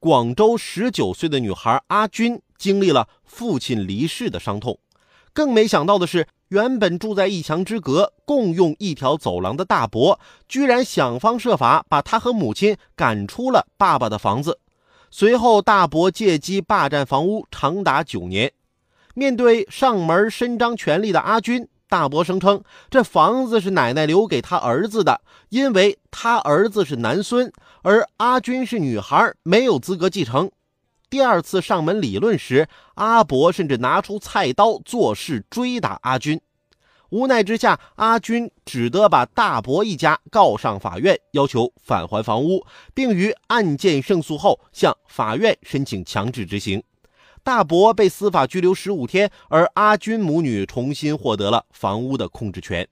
[0.00, 4.78] 广州十九岁的女孩阿军经历了父亲离世的伤痛。
[5.34, 10.18] 更没想到的是，原本住在一墙之隔、共用一条走廊的大伯，
[10.48, 14.58] 居然想方设法把他和母亲赶出了爸爸的房子。
[15.10, 18.50] 随后，大伯借机霸占房屋长达九年。
[19.12, 25.20] 面对上门伸张权力的阿军，大伯声称这房子是奶奶留给他儿子的，
[25.50, 27.52] 因为他儿子是男孙，
[27.82, 30.50] 而阿军是女孩，没有资格继承。
[31.08, 36.40] 第二次上门理论时，阿伯甚至拿出菜刀作势追打阿军。
[37.08, 42.64] 无奈之下，阿军只得把大伯一家告上法院，要求返还房屋，
[42.94, 46.80] 并于案件胜诉后向法院申请强制执行。
[47.42, 52.86] 大伯被司法拘留十五天，而阿军母女重新获得了房屋的控制权。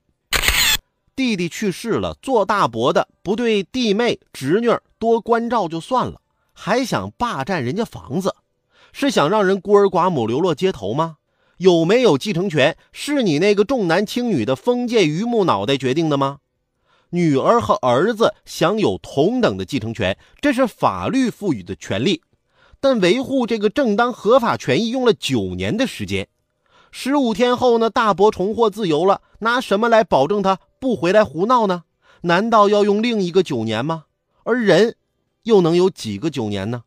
[1.18, 6.20] 弟弟去世了，做大伯的不对弟妹侄女多关照就算了。
[6.52, 8.36] 还想霸占人家房子，
[8.92, 11.16] 是想让人孤儿寡母流落街头吗？
[11.56, 16.38] 有没有继承权是你那个重男轻女的封建榆木脑袋决定的吗？
[17.10, 22.22] 女儿和儿子享有同等的继承权，这是法律赋予的权利。
[22.78, 26.28] 但维护这个正当合法权益用了九年的时间，
[26.92, 27.90] 十五天后呢？
[27.90, 31.84] 大伯重获自由了，拿什么来保证他不回来胡闹呢？
[32.22, 34.04] 难道要用另一个九年吗？
[34.44, 34.94] 而人？
[35.44, 36.82] 又能有几个九年呢？